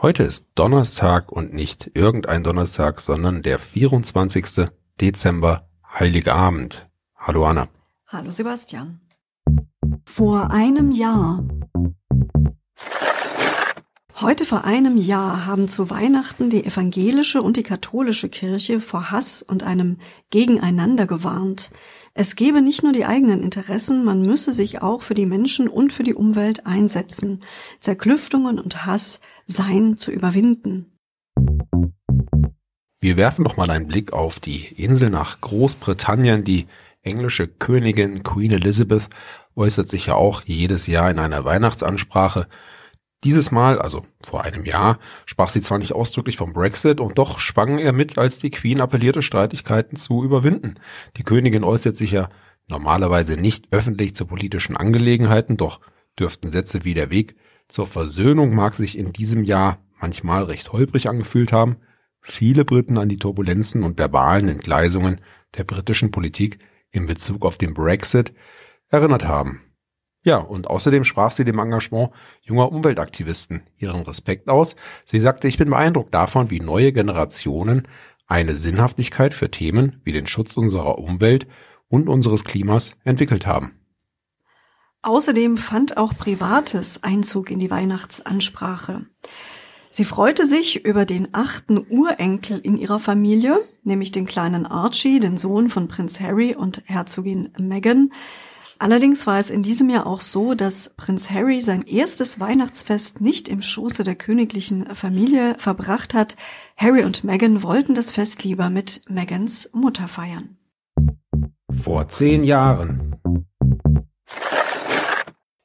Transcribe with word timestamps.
Heute 0.00 0.22
ist 0.22 0.46
Donnerstag 0.54 1.32
und 1.32 1.52
nicht 1.52 1.90
irgendein 1.94 2.44
Donnerstag, 2.44 3.00
sondern 3.00 3.42
der 3.42 3.58
24. 3.58 4.70
Dezember, 5.00 5.68
Heilige 5.92 6.36
Abend. 6.36 6.88
Hallo 7.16 7.44
Anna. 7.44 7.66
Hallo 8.06 8.30
Sebastian. 8.30 9.00
Vor 10.04 10.52
einem 10.52 10.92
Jahr. 10.92 11.42
Heute 14.20 14.44
vor 14.44 14.64
einem 14.64 14.96
Jahr 14.96 15.46
haben 15.46 15.66
zu 15.66 15.90
Weihnachten 15.90 16.48
die 16.48 16.64
evangelische 16.64 17.42
und 17.42 17.56
die 17.56 17.64
katholische 17.64 18.28
Kirche 18.28 18.78
vor 18.78 19.10
Hass 19.10 19.42
und 19.42 19.64
einem 19.64 19.98
Gegeneinander 20.30 21.06
gewarnt. 21.06 21.72
Es 22.14 22.36
gebe 22.36 22.62
nicht 22.62 22.84
nur 22.84 22.92
die 22.92 23.04
eigenen 23.04 23.42
Interessen, 23.42 24.04
man 24.04 24.22
müsse 24.22 24.52
sich 24.52 24.80
auch 24.80 25.02
für 25.02 25.14
die 25.14 25.26
Menschen 25.26 25.66
und 25.66 25.92
für 25.92 26.04
die 26.04 26.14
Umwelt 26.14 26.66
einsetzen. 26.66 27.42
Zerklüftungen 27.80 28.60
und 28.60 28.86
Hass 28.86 29.20
seien 29.48 29.96
zu 29.96 30.12
überwinden. 30.12 30.92
Wir 33.00 33.16
werfen 33.16 33.44
doch 33.44 33.56
mal 33.56 33.70
einen 33.70 33.88
Blick 33.88 34.12
auf 34.12 34.38
die 34.38 34.66
Insel 34.66 35.10
nach 35.10 35.40
Großbritannien. 35.40 36.44
Die 36.44 36.66
englische 37.02 37.48
Königin 37.48 38.22
Queen 38.22 38.52
Elizabeth 38.52 39.08
äußert 39.56 39.88
sich 39.88 40.06
ja 40.06 40.14
auch 40.14 40.42
jedes 40.44 40.86
Jahr 40.86 41.10
in 41.10 41.18
einer 41.18 41.44
Weihnachtsansprache 41.44 42.46
dieses 43.24 43.50
Mal, 43.50 43.80
also 43.80 44.06
vor 44.22 44.44
einem 44.44 44.64
Jahr, 44.64 44.98
sprach 45.26 45.48
sie 45.48 45.60
zwar 45.60 45.78
nicht 45.78 45.92
ausdrücklich 45.92 46.36
vom 46.36 46.52
Brexit 46.52 47.00
und 47.00 47.18
doch 47.18 47.40
schwang 47.40 47.78
er 47.78 47.92
mit, 47.92 48.16
als 48.16 48.38
die 48.38 48.50
Queen 48.50 48.80
appellierte, 48.80 49.22
Streitigkeiten 49.22 49.96
zu 49.96 50.22
überwinden. 50.22 50.76
Die 51.16 51.24
Königin 51.24 51.64
äußert 51.64 51.96
sich 51.96 52.12
ja 52.12 52.28
normalerweise 52.68 53.36
nicht 53.36 53.66
öffentlich 53.72 54.14
zu 54.14 54.26
politischen 54.26 54.76
Angelegenheiten, 54.76 55.56
doch 55.56 55.80
dürften 56.18 56.48
Sätze 56.48 56.84
wie 56.84 56.94
der 56.94 57.10
Weg 57.10 57.34
zur 57.68 57.86
Versöhnung 57.86 58.54
mag 58.54 58.74
sich 58.74 58.98
in 58.98 59.12
diesem 59.12 59.44
Jahr 59.44 59.78
manchmal 60.00 60.44
recht 60.44 60.72
holprig 60.72 61.08
angefühlt 61.08 61.52
haben, 61.52 61.76
viele 62.20 62.64
Briten 62.64 62.98
an 62.98 63.08
die 63.08 63.18
Turbulenzen 63.18 63.82
und 63.82 63.98
verbalen 63.98 64.48
Entgleisungen 64.48 65.20
der 65.56 65.64
britischen 65.64 66.10
Politik 66.10 66.58
in 66.90 67.06
Bezug 67.06 67.44
auf 67.44 67.58
den 67.58 67.74
Brexit 67.74 68.32
erinnert 68.88 69.26
haben. 69.26 69.60
Ja, 70.22 70.38
und 70.38 70.66
außerdem 70.66 71.04
sprach 71.04 71.30
sie 71.30 71.44
dem 71.44 71.58
Engagement 71.58 72.10
junger 72.42 72.72
Umweltaktivisten 72.72 73.62
ihren 73.76 74.02
Respekt 74.02 74.48
aus. 74.48 74.74
Sie 75.04 75.20
sagte, 75.20 75.48
ich 75.48 75.58
bin 75.58 75.70
beeindruckt 75.70 76.12
davon, 76.12 76.50
wie 76.50 76.60
neue 76.60 76.92
Generationen 76.92 77.86
eine 78.26 78.54
Sinnhaftigkeit 78.54 79.32
für 79.32 79.50
Themen 79.50 80.00
wie 80.04 80.12
den 80.12 80.26
Schutz 80.26 80.56
unserer 80.56 80.98
Umwelt 80.98 81.46
und 81.88 82.08
unseres 82.08 82.44
Klimas 82.44 82.96
entwickelt 83.04 83.46
haben. 83.46 83.78
Außerdem 85.02 85.56
fand 85.56 85.96
auch 85.96 86.16
Privates 86.16 87.02
Einzug 87.02 87.50
in 87.50 87.58
die 87.58 87.70
Weihnachtsansprache. 87.70 89.06
Sie 89.90 90.04
freute 90.04 90.44
sich 90.44 90.84
über 90.84 91.06
den 91.06 91.28
achten 91.32 91.78
Urenkel 91.88 92.58
in 92.58 92.76
ihrer 92.76 93.00
Familie, 93.00 93.58
nämlich 93.84 94.12
den 94.12 94.26
kleinen 94.26 94.66
Archie, 94.66 95.18
den 95.18 95.38
Sohn 95.38 95.70
von 95.70 95.88
Prinz 95.88 96.20
Harry 96.20 96.54
und 96.54 96.82
Herzogin 96.86 97.52
Meghan, 97.58 98.10
Allerdings 98.80 99.26
war 99.26 99.40
es 99.40 99.50
in 99.50 99.64
diesem 99.64 99.90
Jahr 99.90 100.06
auch 100.06 100.20
so, 100.20 100.54
dass 100.54 100.90
Prinz 100.90 101.30
Harry 101.30 101.60
sein 101.60 101.82
erstes 101.82 102.38
Weihnachtsfest 102.38 103.20
nicht 103.20 103.48
im 103.48 103.60
Schoße 103.60 104.04
der 104.04 104.14
königlichen 104.14 104.94
Familie 104.94 105.56
verbracht 105.58 106.14
hat. 106.14 106.36
Harry 106.76 107.02
und 107.02 107.24
Meghan 107.24 107.64
wollten 107.64 107.94
das 107.94 108.12
Fest 108.12 108.44
lieber 108.44 108.70
mit 108.70 109.02
Megans 109.08 109.68
Mutter 109.72 110.06
feiern. 110.06 110.58
Vor 111.70 112.06
zehn 112.06 112.44
Jahren. 112.44 113.07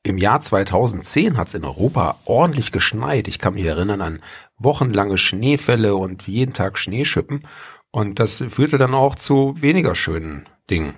Im 0.06 0.18
Jahr 0.18 0.42
2010 0.42 1.38
hat 1.38 1.48
es 1.48 1.54
in 1.54 1.64
Europa 1.64 2.20
ordentlich 2.26 2.74
geschneit. 2.74 3.30
Ich 3.30 3.40
kann 3.40 3.54
mich 3.54 3.64
erinnern 3.64 4.02
an 4.02 4.20
wochenlange 4.58 5.18
Schneefälle 5.18 5.96
und 5.96 6.28
jeden 6.28 6.52
Tag 6.52 6.78
Schneeschippen. 6.78 7.48
Und 7.90 8.20
das 8.20 8.44
führte 8.50 8.78
dann 8.78 8.94
auch 8.94 9.16
zu 9.16 9.54
weniger 9.62 9.96
schönen 9.96 10.46
Dingen. 10.70 10.96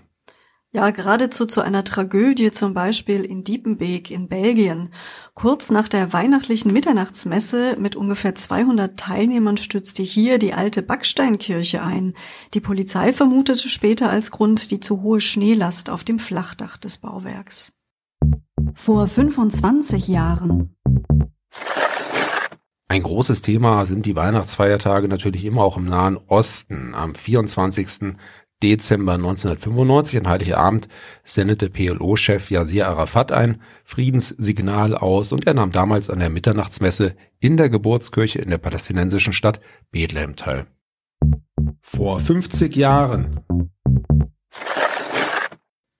Ja, 0.71 0.89
geradezu 0.89 1.45
zu 1.45 1.61
einer 1.61 1.83
Tragödie, 1.83 2.49
zum 2.51 2.73
Beispiel 2.73 3.23
in 3.23 3.43
Diepenbeek 3.43 4.09
in 4.09 4.27
Belgien. 4.27 4.91
Kurz 5.35 5.69
nach 5.69 5.87
der 5.87 6.11
weihnachtlichen 6.11 6.73
Mitternachtsmesse 6.73 7.77
mit 7.79 7.95
ungefähr 7.95 8.33
200 8.33 8.99
Teilnehmern 8.99 9.57
stürzte 9.57 10.01
hier 10.01 10.39
die 10.39 10.53
alte 10.53 10.81
Backsteinkirche 10.81 11.83
ein. 11.83 12.15
Die 12.55 12.59
Polizei 12.59 13.13
vermutete 13.13 13.69
später 13.69 14.09
als 14.09 14.31
Grund 14.31 14.71
die 14.71 14.79
zu 14.79 15.01
hohe 15.01 15.21
Schneelast 15.21 15.91
auf 15.91 16.03
dem 16.03 16.17
Flachdach 16.17 16.77
des 16.77 16.97
Bauwerks. 16.97 17.71
Vor 18.75 19.07
25 19.07 20.07
Jahren. 20.09 20.75
Ein 22.87 23.01
großes 23.01 23.41
Thema 23.41 23.85
sind 23.85 24.05
die 24.05 24.15
Weihnachtsfeiertage 24.15 25.07
natürlich 25.07 25.43
immer 25.45 25.63
auch 25.63 25.77
im 25.77 25.85
Nahen 25.85 26.17
Osten. 26.27 26.93
Am 26.93 27.15
24. 27.15 28.15
Dezember 28.61 29.13
1995, 29.13 30.19
an 30.19 30.27
Heiligabend, 30.27 30.87
sendete 31.23 31.69
PLO-Chef 31.69 32.51
Yasir 32.51 32.87
Arafat 32.87 33.31
ein 33.31 33.61
Friedenssignal 33.83 34.95
aus 34.95 35.31
und 35.31 35.47
er 35.47 35.55
nahm 35.55 35.71
damals 35.71 36.09
an 36.09 36.19
der 36.19 36.29
Mitternachtsmesse 36.29 37.15
in 37.39 37.57
der 37.57 37.69
Geburtskirche 37.69 38.39
in 38.39 38.49
der 38.49 38.59
palästinensischen 38.59 39.33
Stadt 39.33 39.59
Bethlehem 39.91 40.35
teil. 40.35 40.67
Vor 41.81 42.19
50 42.19 42.75
Jahren. 42.75 43.41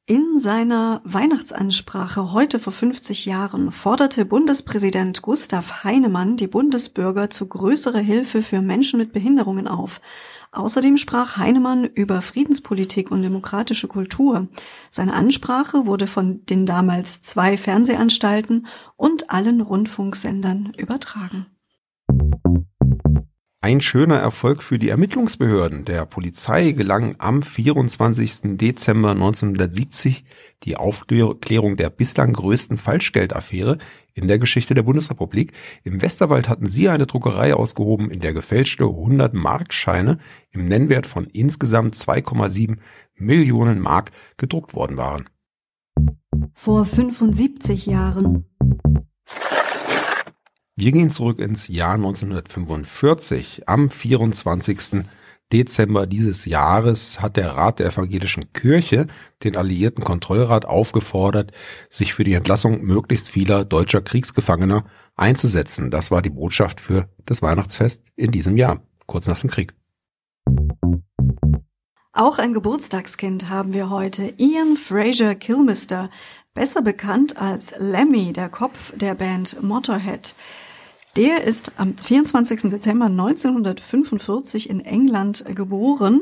In 0.07 0.38
seiner 0.38 1.01
Weihnachtsansprache 1.03 2.31
heute 2.31 2.59
vor 2.59 2.71
50 2.71 3.25
Jahren 3.25 3.71
forderte 3.71 4.23
Bundespräsident 4.23 5.23
Gustav 5.23 5.83
Heinemann 5.83 6.38
die 6.38 6.45
Bundesbürger 6.45 7.31
zu 7.31 7.47
größerer 7.47 8.01
Hilfe 8.01 8.43
für 8.43 8.61
Menschen 8.61 8.99
mit 8.99 9.13
Behinderungen 9.13 9.67
auf. 9.67 10.01
Außerdem 10.51 10.97
sprach 10.97 11.38
Heinemann 11.38 11.85
über 11.85 12.21
Friedenspolitik 12.21 13.09
und 13.09 13.23
demokratische 13.23 13.88
Kultur. 13.88 14.47
Seine 14.91 15.16
Ansprache 15.16 15.88
wurde 15.88 16.05
von 16.05 16.45
den 16.45 16.67
damals 16.67 17.23
zwei 17.23 17.57
Fernsehanstalten 17.57 18.67
und 18.97 19.31
allen 19.31 19.59
Rundfunksendern 19.59 20.72
übertragen. 20.77 21.47
Ein 23.66 23.81
schöner 23.81 24.20
Erfolg 24.20 24.62
für 24.62 24.78
die 24.78 24.90
Ermittlungsbehörden. 24.90 25.86
Der 25.86 26.06
Polizei 26.06 26.74
gelang 26.74 27.16
am 27.18 27.42
24. 27.42 28.58
Dezember 28.59 29.09
1970 29.09 30.24
die 30.62 30.78
Aufklärung 30.78 31.76
der 31.76 31.90
bislang 31.90 32.34
größten 32.34 32.78
Falschgeldaffäre 32.78 33.80
in 34.14 34.28
der 34.28 34.38
Geschichte 34.38 34.76
der 34.76 34.84
Bundesrepublik. 34.84 35.52
Im 35.84 36.03
Westerwald 36.03 36.48
hatten 36.48 36.68
sie 36.68 36.90
eine 36.90 37.08
Druckerei 37.08 37.56
ausgehoben, 37.56 38.12
in 38.12 38.20
der 38.20 38.34
gefälschte 38.34 38.84
100 38.84 39.34
Markscheine 39.34 40.20
im 40.52 40.66
Nennwert 40.66 41.08
von 41.08 41.26
insgesamt 41.26 41.96
2,7 41.96 42.78
Millionen 43.16 43.80
Mark 43.80 44.12
gedruckt 44.38 44.76
worden 44.76 44.97
waren. 44.97 45.28
Vor 46.53 46.86
75 46.86 47.88
Jahren. 47.88 48.46
Wir 50.78 50.91
gehen 50.91 51.09
zurück 51.09 51.40
ins 51.40 51.69
Jahr 51.69 51.94
1945. 51.94 53.64
Am 53.66 53.90
24. 53.90 55.05
Dezember 55.53 56.05
dieses 56.05 56.44
Jahres 56.44 57.22
hat 57.22 57.38
der 57.38 57.55
Rat 57.55 57.79
der 57.79 57.85
evangelischen 57.85 58.52
Kirche 58.52 59.08
den 59.41 59.55
alliierten 59.55 60.03
Kontrollrat 60.03 60.66
aufgefordert, 60.66 61.53
sich 61.90 62.14
für 62.14 62.26
die 62.26 62.34
Entlassung 62.34 62.84
möglichst 62.84 63.29
vieler 63.29 63.64
deutscher 63.64 64.02
Kriegsgefangener 64.02 64.84
einzusetzen. 65.16 65.91
Das 65.91 66.11
war 66.11 66.22
die 66.22 66.29
Botschaft 66.29 66.82
für 66.82 67.08
das 67.26 67.41
Weihnachtsfest 67.41 68.03
in 68.17 68.32
diesem 68.32 68.58
Jahr, 68.58 68.82
kurz 69.05 69.28
nach 69.28 69.40
dem 69.40 69.49
Krieg. 69.49 69.73
Auch 72.11 72.38
ein 72.38 72.52
Geburtstagskind 72.52 73.49
haben 73.49 73.72
wir 73.72 73.90
heute. 73.90 74.34
Ian 74.38 74.76
Fraser 74.76 75.35
Kilmister, 75.35 76.09
besser 76.53 76.82
bekannt 76.82 77.38
als 77.38 77.73
Lemmy, 77.79 78.34
der 78.34 78.49
Kopf 78.49 78.91
der 78.97 79.16
Band 79.16 79.64
Motorhead. 79.64 80.35
Der 81.17 81.46
ist 81.46 81.72
am 81.78 81.97
24. 81.97 82.64
Dezember 82.64 83.06
1945 83.06 84.70
in 84.70 84.82
England 84.82 85.46
geboren. 85.56 86.20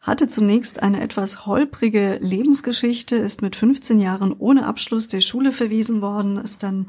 hatte 0.00 0.28
zunächst 0.28 0.82
eine 0.82 1.02
etwas 1.02 1.44
holprige 1.44 2.16
Lebensgeschichte, 2.22 3.16
ist 3.16 3.42
mit 3.42 3.54
15 3.54 4.00
Jahren 4.00 4.34
ohne 4.38 4.64
Abschluss 4.64 5.08
der 5.08 5.20
Schule 5.20 5.52
verwiesen 5.52 6.00
worden, 6.00 6.38
ist 6.38 6.62
dann 6.62 6.88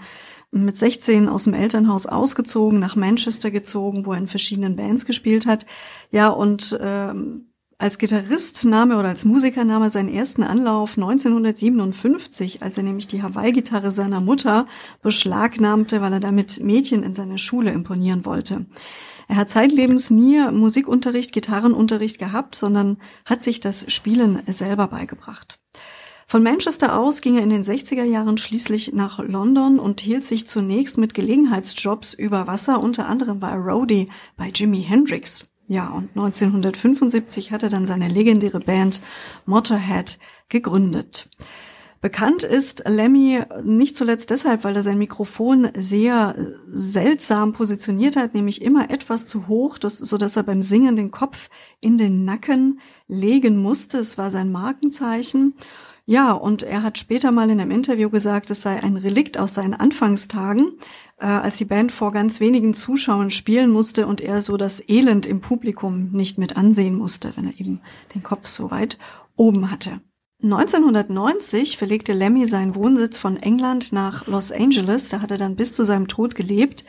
mit 0.52 0.78
16 0.78 1.28
aus 1.28 1.44
dem 1.44 1.54
Elternhaus 1.54 2.06
ausgezogen, 2.06 2.80
nach 2.80 2.96
Manchester 2.96 3.52
gezogen, 3.52 4.06
wo 4.06 4.14
er 4.14 4.20
in 4.20 4.28
verschiedenen 4.28 4.78
Bands 4.78 5.06
gespielt 5.06 5.46
hat. 5.46 5.66
Ja, 6.10 6.30
und 6.30 6.78
ähm, 6.82 7.51
als 7.82 7.98
Gitarrist 7.98 8.64
nahm 8.66 8.92
er 8.92 9.00
oder 9.00 9.10
als 9.10 9.26
Musiker 9.26 9.66
nahm 9.66 9.82
er 9.82 9.90
seinen 9.90 10.14
ersten 10.14 10.44
Anlauf 10.44 10.98
1957, 11.00 12.62
als 12.62 12.78
er 12.78 12.84
nämlich 12.84 13.08
die 13.08 13.24
Hawaii-Gitarre 13.24 13.92
seiner 13.92 14.22
Mutter 14.22 14.68
beschlagnahmte, 15.02 16.00
weil 16.00 16.14
er 16.14 16.20
damit 16.20 16.64
Mädchen 16.64 17.02
in 17.02 17.16
seiner 17.16 17.40
Schule 17.40 17.72
imponieren 17.72 18.24
wollte. 18.24 18.68
Er 19.28 19.36
hat 19.36 19.50
zeitlebens 19.50 20.12
nie 20.12 20.40
Musikunterricht, 20.52 21.32
Gitarrenunterricht 21.32 22.20
gehabt, 22.20 22.54
sondern 22.54 22.98
hat 23.26 23.42
sich 23.42 23.60
das 23.60 23.92
Spielen 23.92 24.44
selber 24.46 24.88
beigebracht. 24.88 25.58
Von 26.28 26.44
Manchester 26.44 26.96
aus 26.96 27.22
ging 27.22 27.38
er 27.38 27.44
in 27.44 27.50
den 27.50 27.64
60er 27.64 28.04
Jahren 28.04 28.38
schließlich 28.38 28.94
nach 28.94 29.18
London 29.20 29.80
und 29.80 30.02
hielt 30.02 30.24
sich 30.24 30.48
zunächst 30.48 31.00
mit 31.00 31.16
Gelegenheitsjobs 31.16 32.14
über 32.14 32.46
Wasser, 32.46 32.80
unter 32.80 33.10
anderem 33.10 33.40
bei 33.40 33.56
Roadie 33.56 34.08
bei 34.38 34.50
Jimi 34.50 34.84
Hendrix. 34.84 35.51
Ja, 35.72 35.88
und 35.88 36.10
1975 36.18 37.54
hat 37.54 37.64
er 37.64 37.70
dann 37.70 37.88
seine 37.88 38.10
legendäre 38.10 38.60
Band 38.60 39.02
Motorhead 39.46 40.20
gegründet. 40.50 41.30
Bekannt 42.02 42.44
ist 42.44 42.84
Lemmy 42.86 43.40
nicht 43.64 43.96
zuletzt 43.96 44.32
deshalb, 44.32 44.66
weil 44.66 44.76
er 44.76 44.84
sein 44.84 44.98
Mikrofon 44.98 45.70
sehr 45.74 46.36
seltsam 46.74 47.54
positioniert 47.54 48.18
hat, 48.18 48.34
nämlich 48.34 48.62
immer 48.62 48.90
etwas 48.90 49.26
zu 49.28 49.48
hoch, 49.48 49.78
das, 49.78 49.98
so 49.98 50.18
dass 50.18 50.36
er 50.36 50.44
beim 50.44 50.62
Singen 50.62 50.98
den 50.98 51.10
Kopf 51.10 51.50
in 51.80 51.98
den 51.98 52.26
Nacken 52.26 52.82
legen 53.08 53.62
musste. 53.62 54.00
Es 54.00 54.18
war 54.18 54.30
sein 54.30 54.52
Markenzeichen. 54.52 55.54
Ja, 56.06 56.34
und 56.34 56.64
er 56.64 56.84
hat 56.84 56.98
später 56.98 57.32
mal 57.32 57.50
in 57.50 57.62
einem 57.62 57.72
Interview 57.72 58.10
gesagt, 58.10 58.52
es 58.52 58.62
sei 58.62 58.84
ein 58.84 58.98
Relikt 58.98 59.38
aus 59.38 59.54
seinen 59.54 59.76
Anfangstagen, 59.76 60.74
äh, 61.22 61.26
als 61.26 61.58
die 61.58 61.66
Band 61.66 61.92
vor 61.92 62.12
ganz 62.12 62.40
wenigen 62.40 62.74
Zuschauern 62.74 63.30
spielen 63.30 63.70
musste 63.70 64.08
und 64.08 64.22
er 64.22 64.42
so 64.42 64.58
das 64.58 64.84
Elend 64.88 65.26
im 65.26 65.40
Publikum 65.40 66.10
nicht 66.12 66.38
mit 66.38 66.58
ansehen 66.58 66.96
musste, 66.96 67.34
wenn 67.36 67.46
er 67.46 67.60
eben 67.60 67.82
den 68.16 68.24
Kopf 68.24 68.48
so 68.48 68.72
weit 68.72 68.98
oben 69.36 69.72
hatte. 69.72 70.02
1990 70.44 71.78
verlegte 71.78 72.14
Lemmy 72.14 72.48
seinen 72.48 72.74
Wohnsitz 72.74 73.20
von 73.20 73.38
England 73.38 73.94
nach 73.94 74.26
Los 74.26 74.52
Angeles. 74.52 75.08
Da 75.08 75.22
hat 75.22 75.30
er 75.30 75.38
dann 75.38 75.56
bis 75.56 75.72
zu 75.72 75.86
seinem 75.86 76.08
Tod 76.08 76.34
gelebt. 76.34 76.84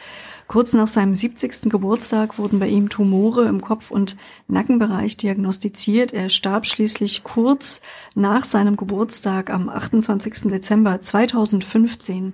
Kurz 0.48 0.72
nach 0.72 0.86
seinem 0.86 1.14
70. 1.14 1.70
Geburtstag 1.70 2.38
wurden 2.38 2.58
bei 2.58 2.68
ihm 2.68 2.88
Tumore 2.88 3.44
im 3.44 3.60
Kopf- 3.60 3.90
und 3.90 4.16
Nackenbereich 4.48 5.18
diagnostiziert. 5.18 6.14
Er 6.14 6.30
starb 6.30 6.64
schließlich 6.64 7.24
kurz 7.24 7.82
nach 8.14 8.44
seinem 8.44 8.76
Geburtstag 8.76 9.50
am 9.50 9.68
28. 9.68 10.50
Dezember 10.50 11.02
2015 11.02 12.32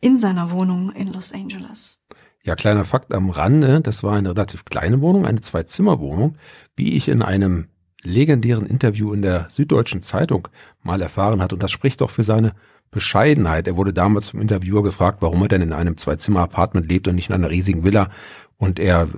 in 0.00 0.16
seiner 0.16 0.50
Wohnung 0.50 0.90
in 0.92 1.12
Los 1.12 1.32
Angeles. 1.32 1.98
Ja, 2.42 2.54
kleiner 2.54 2.84
Fakt 2.84 3.12
am 3.12 3.30
Rande, 3.30 3.80
das 3.80 4.02
war 4.02 4.14
eine 4.14 4.30
relativ 4.30 4.64
kleine 4.64 5.00
Wohnung, 5.00 5.26
eine 5.26 5.40
Zwei-Zimmer-Wohnung, 5.40 6.36
wie 6.76 6.96
ich 6.96 7.08
in 7.08 7.20
einem 7.20 7.66
legendären 8.04 8.66
Interview 8.66 9.12
in 9.12 9.22
der 9.22 9.46
Süddeutschen 9.50 10.02
Zeitung 10.02 10.48
mal 10.82 11.02
erfahren 11.02 11.42
hat. 11.42 11.52
Und 11.52 11.62
das 11.62 11.70
spricht 11.70 12.00
doch 12.00 12.10
für 12.10 12.22
seine 12.22 12.52
Bescheidenheit. 12.90 13.66
Er 13.66 13.76
wurde 13.76 13.92
damals 13.92 14.30
vom 14.30 14.40
Interviewer 14.40 14.82
gefragt, 14.82 15.18
warum 15.20 15.42
er 15.42 15.48
denn 15.48 15.62
in 15.62 15.72
einem 15.72 15.96
Zwei-Zimmer-Apartment 15.96 16.88
lebt 16.88 17.08
und 17.08 17.16
nicht 17.16 17.28
in 17.28 17.34
einer 17.34 17.50
riesigen 17.50 17.84
Villa. 17.84 18.10
Und 18.56 18.78
er 18.78 19.08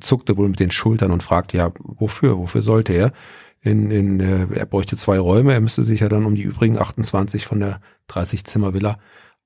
zuckte 0.00 0.36
wohl 0.36 0.48
mit 0.48 0.60
den 0.60 0.70
Schultern 0.70 1.12
und 1.12 1.22
fragte, 1.22 1.56
ja, 1.56 1.72
wofür, 1.78 2.38
wofür 2.38 2.62
sollte 2.62 2.92
er? 2.92 3.12
In, 3.60 3.90
in, 3.90 4.20
äh, 4.20 4.46
er 4.54 4.66
bräuchte 4.66 4.96
zwei 4.96 5.18
Räume, 5.18 5.52
er 5.52 5.60
müsste 5.60 5.82
sich 5.82 6.00
ja 6.00 6.08
dann 6.08 6.24
um 6.24 6.36
die 6.36 6.42
übrigen 6.42 6.78
28 6.78 7.46
von 7.46 7.60
der 7.60 7.80
30-Zimmer-Villa 8.08 8.98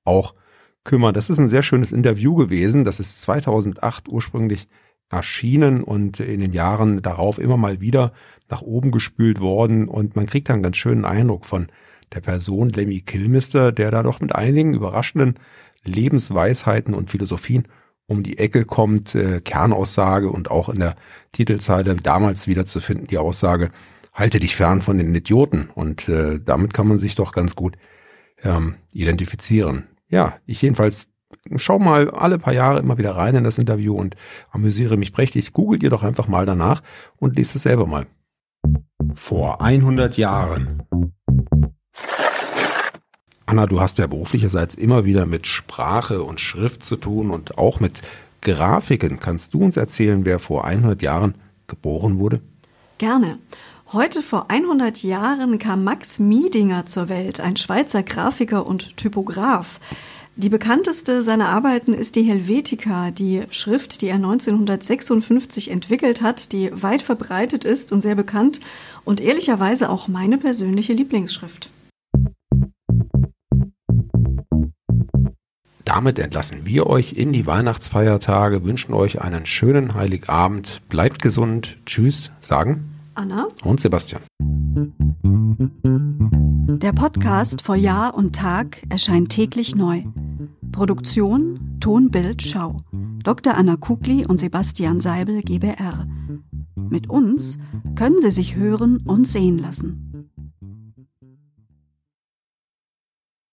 auch 0.03 0.35
kümmern. 0.83 1.13
Das 1.13 1.29
ist 1.29 1.39
ein 1.39 1.47
sehr 1.47 1.63
schönes 1.63 1.91
Interview 1.91 2.35
gewesen. 2.35 2.83
Das 2.83 2.99
ist 2.99 3.21
2008 3.21 4.07
ursprünglich 4.07 4.67
erschienen 5.09 5.83
und 5.83 6.19
in 6.19 6.39
den 6.39 6.53
Jahren 6.53 7.01
darauf 7.01 7.37
immer 7.37 7.57
mal 7.57 7.81
wieder 7.81 8.13
nach 8.49 8.61
oben 8.61 8.91
gespült 8.91 9.39
worden 9.39 9.87
und 9.87 10.15
man 10.15 10.25
kriegt 10.25 10.49
dann 10.49 10.55
einen 10.55 10.63
ganz 10.63 10.77
schönen 10.77 11.05
Eindruck 11.05 11.45
von 11.45 11.67
der 12.13 12.21
Person 12.21 12.69
Lemmy 12.69 13.01
Kilmister, 13.01 13.71
der 13.71 13.91
da 13.91 14.03
doch 14.03 14.19
mit 14.19 14.33
einigen 14.33 14.73
überraschenden 14.73 15.35
Lebensweisheiten 15.83 16.93
und 16.93 17.09
Philosophien 17.09 17.67
um 18.07 18.23
die 18.23 18.37
Ecke 18.37 18.65
kommt, 18.65 19.15
äh, 19.15 19.39
Kernaussage 19.39 20.29
und 20.29 20.51
auch 20.51 20.69
in 20.69 20.79
der 20.79 20.95
Titelzeile 21.31 21.95
damals 21.95 22.47
wieder 22.47 22.65
zu 22.65 22.81
finden, 22.81 23.07
die 23.07 23.17
Aussage, 23.17 23.71
halte 24.13 24.39
dich 24.39 24.55
fern 24.55 24.81
von 24.81 24.97
den 24.97 25.15
Idioten 25.15 25.69
und 25.73 26.09
äh, 26.09 26.39
damit 26.43 26.73
kann 26.73 26.87
man 26.87 26.97
sich 26.97 27.15
doch 27.15 27.31
ganz 27.31 27.55
gut 27.55 27.77
ähm, 28.43 28.75
identifizieren 28.93 29.87
ja, 30.11 30.35
ich 30.45 30.61
jedenfalls 30.61 31.09
schau 31.55 31.79
mal 31.79 32.11
alle 32.11 32.37
paar 32.37 32.53
Jahre 32.53 32.79
immer 32.79 32.97
wieder 32.97 33.15
rein 33.15 33.35
in 33.35 33.43
das 33.43 33.57
Interview 33.57 33.95
und 33.95 34.15
amüsiere 34.51 34.97
mich 34.97 35.13
prächtig. 35.13 35.53
Googelt 35.53 35.81
ihr 35.81 35.89
doch 35.89 36.03
einfach 36.03 36.27
mal 36.27 36.45
danach 36.45 36.83
und 37.17 37.37
lest 37.37 37.55
es 37.55 37.63
selber 37.63 37.87
mal. 37.87 38.05
Vor 39.15 39.61
100 39.61 40.17
Jahren. 40.17 40.83
Anna, 43.45 43.65
du 43.65 43.81
hast 43.81 43.97
ja 43.97 44.07
beruflicherseits 44.07 44.75
immer 44.75 45.03
wieder 45.05 45.25
mit 45.25 45.47
Sprache 45.47 46.23
und 46.23 46.39
Schrift 46.39 46.85
zu 46.85 46.95
tun 46.95 47.31
und 47.31 47.57
auch 47.57 47.79
mit 47.79 48.01
Grafiken. 48.41 49.19
Kannst 49.19 49.53
du 49.53 49.63
uns 49.63 49.77
erzählen, 49.77 50.25
wer 50.25 50.39
vor 50.39 50.65
100 50.65 51.01
Jahren 51.01 51.35
geboren 51.67 52.19
wurde? 52.19 52.41
Gerne. 52.97 53.39
Heute 53.93 54.21
vor 54.21 54.49
100 54.49 55.03
Jahren 55.03 55.59
kam 55.59 55.83
Max 55.83 56.17
Miedinger 56.17 56.85
zur 56.85 57.09
Welt, 57.09 57.41
ein 57.41 57.57
Schweizer 57.57 58.03
Grafiker 58.03 58.65
und 58.65 58.95
Typograf. 58.95 59.81
Die 60.37 60.47
bekannteste 60.47 61.23
seiner 61.23 61.49
Arbeiten 61.49 61.93
ist 61.93 62.15
die 62.15 62.23
Helvetica, 62.23 63.11
die 63.11 63.43
Schrift, 63.49 63.99
die 63.99 64.07
er 64.07 64.15
1956 64.15 65.71
entwickelt 65.71 66.21
hat, 66.21 66.53
die 66.53 66.71
weit 66.73 67.01
verbreitet 67.01 67.65
ist 67.65 67.91
und 67.91 67.99
sehr 67.99 68.15
bekannt 68.15 68.61
und 69.03 69.19
ehrlicherweise 69.19 69.89
auch 69.89 70.07
meine 70.07 70.37
persönliche 70.37 70.93
Lieblingsschrift. 70.93 71.69
Damit 75.83 76.17
entlassen 76.17 76.61
wir 76.63 76.87
euch 76.87 77.11
in 77.11 77.33
die 77.33 77.45
Weihnachtsfeiertage, 77.45 78.63
wünschen 78.63 78.93
euch 78.93 79.21
einen 79.21 79.45
schönen 79.45 79.95
Heiligabend, 79.95 80.81
bleibt 80.87 81.21
gesund, 81.21 81.75
tschüss, 81.85 82.31
sagen 82.39 83.00
Anna 83.15 83.47
und 83.63 83.79
Sebastian. 83.79 84.21
Der 86.79 86.93
Podcast 86.93 87.61
vor 87.61 87.75
Jahr 87.75 88.15
und 88.15 88.35
Tag 88.35 88.83
erscheint 88.89 89.29
täglich 89.29 89.75
neu. 89.75 90.03
Produktion 90.71 91.77
Tonbild 91.79 92.41
Schau. 92.41 92.77
Dr. 93.23 93.55
Anna 93.55 93.75
Kugli 93.75 94.25
und 94.25 94.37
Sebastian 94.37 94.99
Seibel 94.99 95.41
GBR. 95.41 96.07
Mit 96.75 97.09
uns 97.09 97.57
können 97.95 98.19
Sie 98.19 98.31
sich 98.31 98.55
hören 98.55 98.97
und 99.05 99.27
sehen 99.27 99.57
lassen. 99.57 100.10